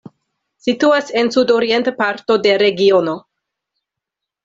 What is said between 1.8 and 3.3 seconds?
parto de regiono.